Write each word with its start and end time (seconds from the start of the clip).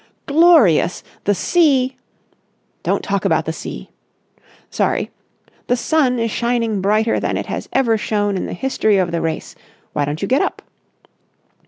"Glorious! 0.25 1.03
The 1.25 1.35
sea...." 1.35 1.95
"Don't 2.81 3.03
talk 3.03 3.23
about 3.23 3.45
the 3.45 3.53
sea!" 3.53 3.91
"Sorry! 4.71 5.11
The 5.67 5.75
sun 5.77 6.17
is 6.17 6.31
shining 6.31 6.81
brighter 6.81 7.19
than 7.19 7.37
it 7.37 7.45
has 7.45 7.69
ever 7.71 7.99
shone 7.99 8.35
in 8.35 8.47
the 8.47 8.53
history 8.53 8.97
of 8.97 9.11
the 9.11 9.21
race. 9.21 9.53
Why 9.93 10.05
don't 10.05 10.23
you 10.23 10.27
get 10.27 10.41
up?" 10.41 10.63